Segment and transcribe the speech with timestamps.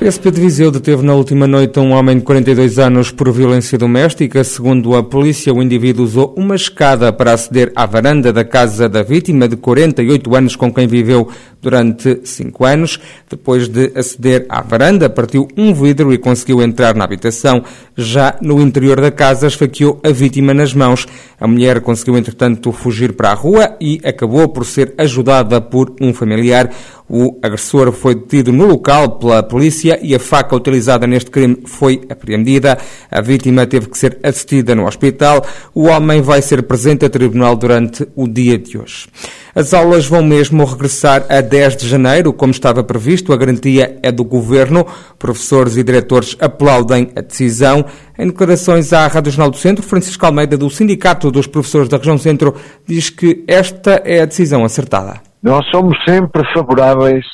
[0.00, 4.42] PSP de Viseu deteve na última noite um homem de 42 anos por violência doméstica.
[4.42, 9.02] Segundo a polícia, o indivíduo usou uma escada para aceder à varanda da casa da
[9.02, 11.28] vítima de 48 anos com quem viveu
[11.60, 12.98] durante 5 anos.
[13.28, 17.62] Depois de aceder à varanda, partiu um vidro e conseguiu entrar na habitação.
[17.94, 21.06] Já no interior da casa, esfaqueou a vítima nas mãos.
[21.38, 26.14] A mulher conseguiu, entretanto, fugir para a rua e acabou por ser ajudada por um
[26.14, 26.70] familiar.
[27.12, 32.02] O agressor foi detido no local pela polícia e a faca utilizada neste crime foi
[32.08, 32.78] apreendida.
[33.10, 35.44] A vítima teve que ser assistida no hospital.
[35.74, 39.08] O homem vai ser presente a tribunal durante o dia de hoje.
[39.52, 43.32] As aulas vão mesmo regressar a 10 de janeiro, como estava previsto.
[43.32, 44.86] A garantia é do governo.
[45.18, 47.84] Professores e diretores aplaudem a decisão.
[48.16, 52.18] Em declarações à Rádio Jornal do Centro, Francisco Almeida, do Sindicato dos Professores da Região
[52.18, 52.54] Centro,
[52.86, 55.29] diz que esta é a decisão acertada.
[55.42, 57.24] Nós somos sempre favoráveis,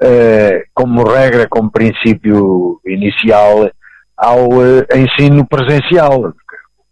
[0.00, 3.70] eh, como regra, como princípio inicial,
[4.16, 6.32] ao eh, ensino presencial.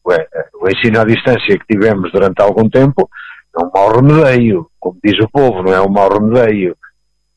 [0.05, 0.29] O, eh,
[0.61, 3.09] o ensino à distância que tivemos durante algum tempo
[3.57, 6.77] é um mau remedeio, como diz o povo, não é um mau remedeio,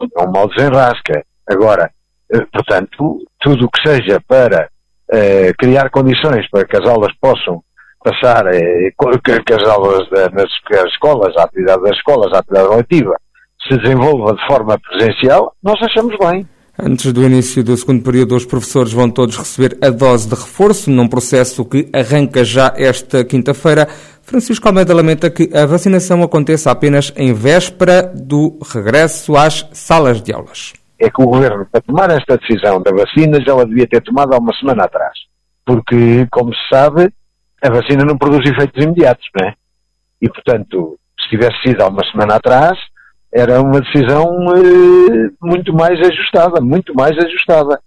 [0.02, 1.23] é um mau desenrasca.
[1.49, 1.91] Agora,
[2.31, 4.69] eh, portanto, tudo o que seja para
[5.11, 7.63] eh, criar condições para que as aulas possam
[8.08, 8.91] passar eh,
[9.45, 10.50] que as aulas da, nas
[10.88, 13.16] escolas, a atividade das escolas, a atividade coletiva,
[13.67, 16.47] se desenvolva de forma presencial, nós achamos bem.
[16.80, 20.91] Antes do início do segundo período, os professores vão todos receber a dose de reforço,
[20.91, 23.88] num processo que arranca já esta quinta-feira.
[24.21, 30.31] Francisco Almeida lamenta que a vacinação aconteça apenas em véspera do regresso às salas de
[30.31, 30.73] aulas.
[30.99, 34.33] É que o Governo, para tomar esta decisão da vacina, já a devia ter tomado
[34.33, 35.14] há uma semana atrás.
[35.66, 37.11] Porque, como se sabe,
[37.61, 39.53] a vacina não produz efeitos imediatos, não é?
[40.22, 42.77] E, portanto, se tivesse sido há uma semana atrás,
[43.33, 47.80] era uma decisão eh, muito mais ajustada, muito mais ajustada.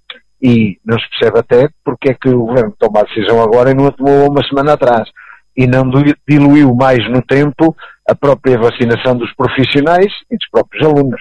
[0.42, 3.74] E não se percebe até porque é que o Governo toma a decisão agora e
[3.74, 5.08] não a tomou uma semana atrás.
[5.56, 5.84] E não
[6.26, 7.76] diluiu mais no tempo
[8.08, 11.20] a própria vacinação dos profissionais e dos próprios alunos.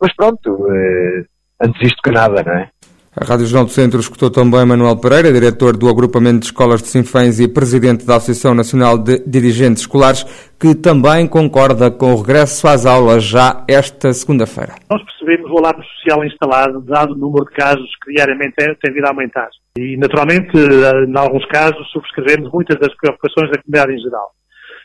[0.00, 1.24] Mas pronto, eh,
[1.60, 2.70] antes isto que nada, não é?
[3.14, 6.88] A Rádio Jornal do Centro escutou também Manuel Pereira, diretor do Agrupamento de Escolas de
[6.88, 10.24] Sinfãs e presidente da Associação Nacional de Dirigentes Escolares,
[10.58, 14.76] que também concorda com o regresso às aulas já esta segunda-feira.
[14.90, 19.04] Nós percebemos o alarme social instalado, dado o número de casos que diariamente tem vindo
[19.04, 19.50] a aumentar.
[19.76, 24.30] E, naturalmente, em alguns casos, subscrevemos muitas das preocupações da comunidade em geral.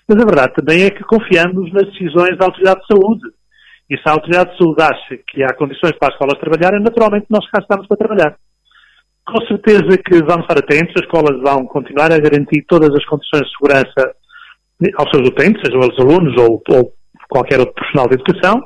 [0.05, 3.36] Mas a verdade também é que confiamos nas decisões da Autoridade de Saúde
[3.89, 7.27] e se a autoridade de saúde acha que há condições para as escolas trabalharem, naturalmente
[7.29, 8.35] nós cá estamos para trabalhar.
[9.25, 13.43] Com certeza que vamos estar atentos, as escolas vão continuar a garantir todas as condições
[13.43, 14.15] de segurança
[14.97, 16.93] aos seus utentes, sejam eles alunos ou, ou
[17.29, 18.63] qualquer outro profissional de educação,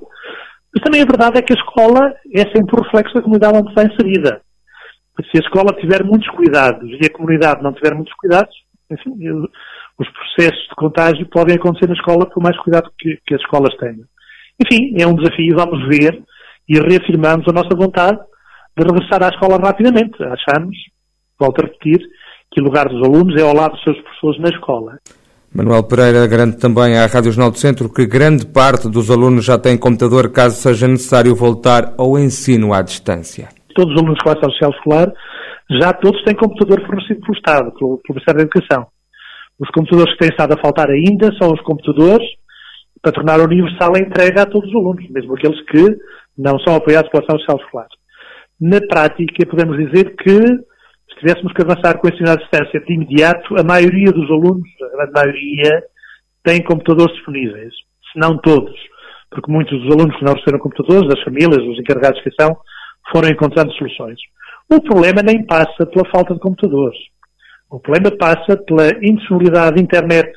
[0.74, 3.70] mas também a verdade é que a escola é sempre o reflexo da comunidade onde
[3.70, 4.42] está inserida.
[5.30, 8.53] Se a escola tiver muitos cuidados e a comunidade não tiver muitos cuidados,
[8.90, 9.12] enfim,
[10.00, 13.76] os processos de contágio podem acontecer na escola por mais cuidado que, que as escolas
[13.78, 14.06] tenham.
[14.62, 16.22] Enfim, é um desafio, vamos ver
[16.70, 18.20] e reafirmamos a nossa vontade
[18.78, 20.16] de regressar à escola rapidamente.
[20.24, 20.76] Achamos,
[21.40, 22.00] volto a repetir,
[22.52, 24.98] que o lugar dos alunos é ao lado dos seus professores na escola.
[25.54, 29.58] Manuel Pereira garante também à Rádio Jornal do Centro que grande parte dos alunos já
[29.58, 33.50] tem computador caso seja necessário voltar ao ensino à distância.
[33.76, 35.12] Todos os alunos de classe social escolar
[35.82, 38.88] já todos têm computador fornecido pelo Estado, pelo, pelo Ministério da Educação.
[39.60, 42.26] Os computadores que têm estado a faltar ainda são os computadores
[43.02, 45.98] para tornar universal a entrega a todos os alunos, mesmo aqueles que
[46.38, 47.88] não são apoiados pela ação social escolar.
[48.60, 52.94] Na prática, podemos dizer que, se tivéssemos que avançar com o ensino à distância de
[52.94, 55.84] imediato, a maioria dos alunos, a grande maioria,
[56.44, 57.74] tem computadores disponíveis,
[58.12, 58.76] se não todos,
[59.32, 62.56] porque muitos dos alunos que não receberam computadores, das famílias, os encarregados de educação,
[63.12, 64.20] foram encontrando soluções.
[64.72, 67.00] O problema nem passa pela falta de computadores.
[67.70, 70.32] O problema passa pela indisponibilidade de internet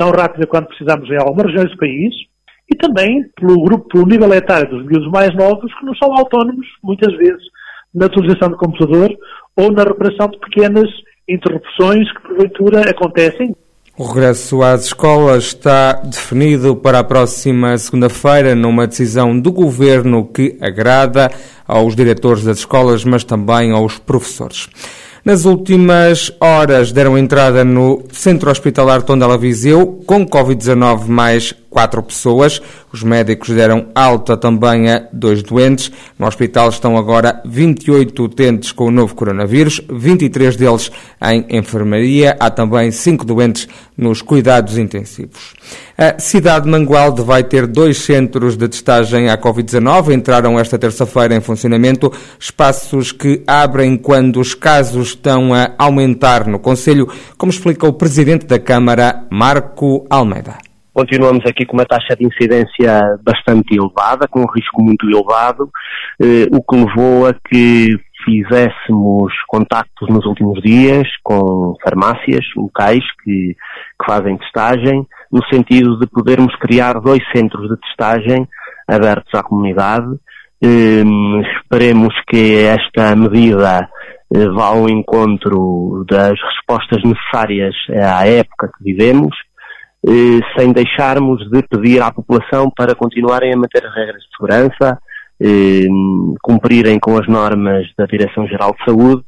[0.00, 2.14] tão rápida quanto precisamos em algumas regiões do país
[2.72, 6.66] e também pelo grupo, pelo nível etário dos miúdos mais novos que não são autónomos,
[6.82, 7.42] muitas vezes,
[7.94, 9.14] na utilização do computador
[9.54, 10.88] ou na reparação de pequenas
[11.28, 13.54] interrupções que porventura acontecem.
[13.98, 20.56] O regresso às escolas está definido para a próxima segunda-feira numa decisão do governo que
[20.62, 21.30] agrada
[21.68, 24.66] aos diretores das escolas, mas também aos professores.
[25.24, 32.60] Nas últimas horas deram entrada no Centro Hospitalar Tondela Viseu com Covid-19 mais quatro pessoas.
[32.92, 35.90] Os médicos deram alta também a dois doentes.
[36.18, 40.90] No hospital estão agora 28 utentes com o novo coronavírus, 23 deles
[41.22, 42.36] em enfermaria.
[42.38, 45.54] Há também cinco doentes nos cuidados intensivos.
[45.96, 50.12] A cidade de Mangualde vai ter dois centros de testagem à Covid-19.
[50.12, 56.58] Entraram esta terça-feira em funcionamento espaços que abrem quando os casos estão a aumentar no
[56.58, 60.69] Conselho, como explica o Presidente da Câmara, Marco Almeida.
[60.92, 65.70] Continuamos aqui com uma taxa de incidência bastante elevada, com um risco muito elevado,
[66.20, 73.54] eh, o que levou a que fizéssemos contactos nos últimos dias com farmácias locais que,
[73.54, 78.48] que fazem testagem, no sentido de podermos criar dois centros de testagem
[78.88, 80.08] abertos à comunidade.
[80.60, 81.04] Eh,
[81.56, 83.88] esperemos que esta medida
[84.34, 89.36] eh, vá ao encontro das respostas necessárias à época que vivemos
[90.06, 94.98] eh, sem deixarmos de pedir à população para continuarem a manter as regras de segurança,
[95.42, 95.86] eh,
[96.42, 99.22] cumprirem com as normas da Direção-Geral de Saúde,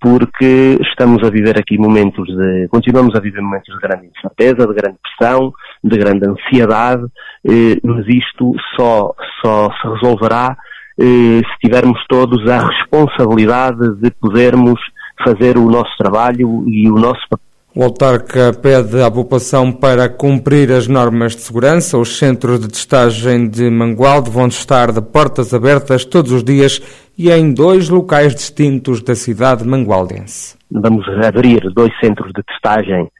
[0.00, 4.74] porque estamos a viver aqui momentos de, continuamos a viver momentos de grande incerteza, de
[4.74, 5.52] grande pressão,
[5.82, 7.04] de grande ansiedade,
[7.48, 9.14] eh, mas isto só,
[9.44, 10.56] só se resolverá
[10.98, 14.80] se tivermos todos a responsabilidade de podermos
[15.22, 20.72] fazer o nosso trabalho e o nosso papel o autarca pede à população para cumprir
[20.72, 21.98] as normas de segurança.
[21.98, 26.80] Os centros de testagem de Mangualde vão estar de portas abertas todos os dias
[27.18, 30.56] e em dois locais distintos da cidade mangualdense.
[30.70, 33.10] Vamos abrir dois centros de testagem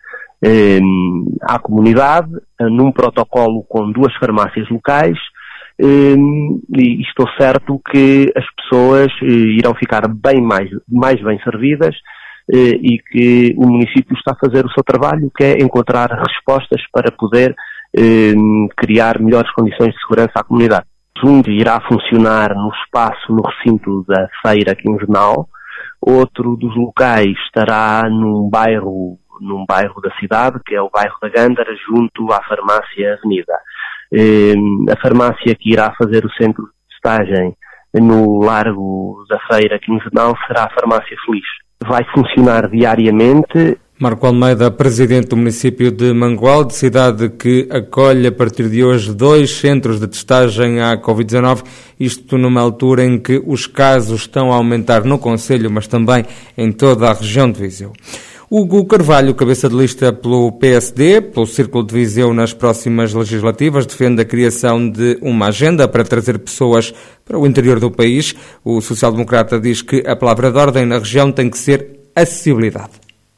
[0.43, 0.81] eh,
[1.43, 5.19] à comunidade, num protocolo com duas farmácias locais,
[5.79, 6.17] eh,
[6.79, 9.27] e estou certo que as pessoas eh,
[9.59, 11.95] irão ficar bem mais, mais bem servidas
[12.55, 17.11] e que o município está a fazer o seu trabalho, que é encontrar respostas para
[17.11, 17.55] poder
[17.97, 18.35] eh,
[18.77, 20.87] criar melhores condições de segurança à comunidade.
[21.25, 25.49] Um irá funcionar no espaço, no recinto da feira quinzenal,
[26.01, 31.29] outro dos locais estará num bairro, num bairro da cidade, que é o bairro da
[31.29, 33.59] Gândara, junto à farmácia Avenida.
[34.13, 34.55] Eh,
[34.93, 37.57] a farmácia que irá fazer o centro de estagem
[37.95, 43.79] no Largo da Feira Quinzenal será a Farmácia Feliz vai funcionar diariamente.
[43.99, 49.57] Marco Almeida, presidente do município de Mangualde, cidade que acolhe a partir de hoje dois
[49.57, 51.65] centros de testagem à Covid-19,
[51.99, 56.27] isto numa altura em que os casos estão a aumentar no Conselho, mas também
[56.59, 57.95] em toda a região de Viseu.
[58.49, 64.23] Hugo Carvalho, cabeça de lista pelo PSD, pelo Círculo de Viseu nas próximas legislativas, defende
[64.23, 66.93] a criação de uma agenda para trazer pessoas
[67.25, 68.37] para o interior do país.
[68.65, 72.93] O social-democrata diz que a palavra de ordem na região tem que ser acessibilidade.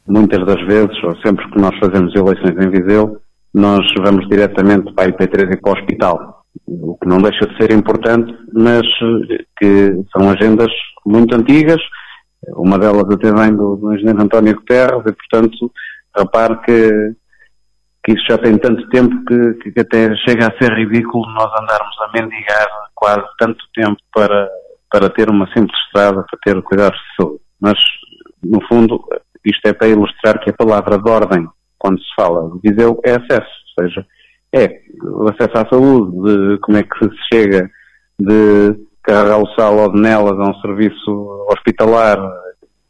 [0.07, 3.17] Muitas das vezes, ou sempre que nós fazemos eleições em Viseu,
[3.51, 6.43] nós vamos diretamente para a IP3 e para o hospital.
[6.67, 8.85] O que não deixa de ser importante, mas
[9.59, 10.69] que são agendas
[11.03, 11.81] muito antigas,
[12.47, 15.71] uma delas até vem do, do engenheiro António Guterres e, portanto,
[16.17, 17.15] repare que,
[18.03, 21.95] que isso já tem tanto tempo que, que até chega a ser ridículo nós andarmos
[22.01, 24.49] a mendigar quase tanto tempo para,
[24.91, 27.41] para ter uma simples estrada, para ter cuidados de saúde.
[27.59, 27.77] Mas,
[28.43, 29.03] no fundo,
[29.45, 31.47] isto é para ilustrar que a palavra de ordem,
[31.77, 34.05] quando se fala de Viseu, é acesso, ou seja,
[34.53, 37.69] é o acesso à saúde, de como é que se chega
[38.19, 42.19] de carregar o sal ou nelas a um serviço hospitalar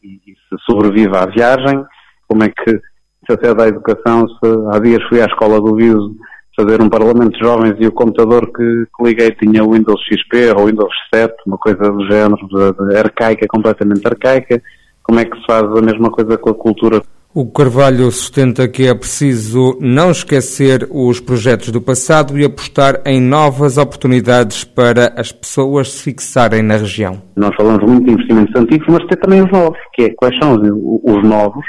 [0.03, 1.83] e, e se sobrevive à viagem,
[2.27, 6.15] como é que se acede à educação, se há dias fui à escola do Viso
[6.59, 10.51] fazer um parlamento de jovens e o computador que, que liguei tinha o Windows XP
[10.57, 14.61] ou Windows 7, uma coisa do género, de, de arcaica, completamente arcaica,
[15.01, 17.01] como é que se faz a mesma coisa com a cultura
[17.33, 23.21] o Carvalho sustenta que é preciso não esquecer os projetos do passado e apostar em
[23.21, 27.21] novas oportunidades para as pessoas se fixarem na região.
[27.35, 30.53] Nós falamos muito de investimentos antigos, mas tem também os novos, que é quais são
[30.55, 31.65] os novos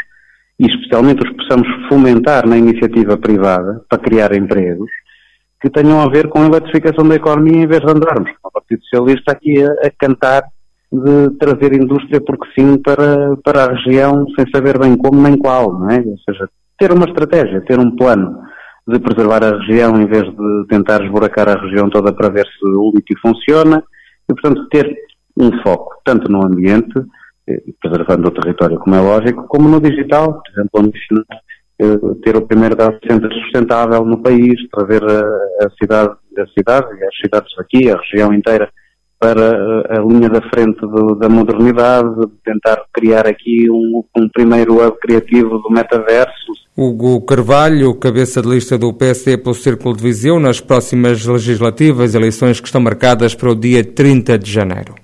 [0.58, 4.90] e especialmente os que possamos fomentar na iniciativa privada para criar empregos
[5.60, 8.82] que tenham a ver com a eletrificação da economia em vez de andarmos, o Partido
[8.84, 10.42] Socialista, aqui a, a cantar
[10.92, 15.78] de trazer indústria porque sim para, para a região sem saber bem como nem qual,
[15.78, 15.99] não é?
[15.99, 18.40] Ou seja, ter uma estratégia, ter um plano
[18.88, 22.66] de preservar a região em vez de tentar esburacar a região toda para ver se
[22.66, 23.82] o lítio funciona
[24.28, 24.92] e, portanto, ter
[25.38, 26.92] um foco tanto no ambiente,
[27.49, 31.25] eh, preservando o território, como é lógico, como no digital, por exemplo,
[31.80, 37.16] eh, ter o primeiro dado center sustentável no país, trazer a, cidade, a cidade as
[37.16, 38.68] cidades aqui, a região inteira,
[39.20, 42.08] para a linha da frente do, da modernidade,
[42.42, 46.52] tentar criar aqui um, um primeiro hub criativo do metaverso.
[46.74, 52.60] Hugo Carvalho, cabeça de lista do PSD pelo Círculo de Viseu, nas próximas legislativas, eleições
[52.60, 54.94] que estão marcadas para o dia 30 de janeiro.